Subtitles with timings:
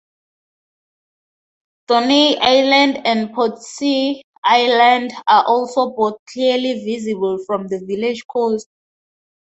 [1.87, 8.67] Thorney Island and Portsea Island are also both clearly visible from the village coast.